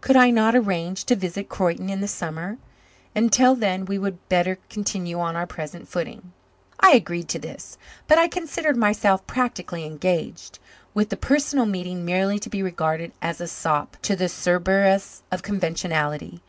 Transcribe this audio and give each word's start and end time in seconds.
Could 0.00 0.16
I 0.16 0.30
not 0.30 0.56
arrange 0.56 1.04
to 1.04 1.14
visit 1.14 1.48
Croyden 1.48 1.88
in 1.88 2.00
the 2.00 2.08
summer? 2.08 2.58
Until 3.14 3.54
then 3.54 3.84
we 3.84 3.96
would 3.96 4.28
better 4.28 4.58
continue 4.68 5.20
on 5.20 5.36
our 5.36 5.46
present 5.46 5.86
footing. 5.86 6.32
I 6.80 6.94
agreed 6.96 7.28
to 7.28 7.38
this, 7.38 7.78
but 8.08 8.18
I 8.18 8.26
considered 8.26 8.76
myself 8.76 9.24
practically 9.28 9.84
engaged, 9.84 10.58
with 10.94 11.10
the 11.10 11.16
personal 11.16 11.64
meeting 11.64 12.04
merely 12.04 12.40
to 12.40 12.50
be 12.50 12.60
regarded 12.60 13.12
as 13.22 13.40
a 13.40 13.46
sop 13.46 13.96
to 14.02 14.16
the 14.16 14.28
Cerberus 14.28 15.22
of 15.30 15.44
conventionality. 15.44 16.42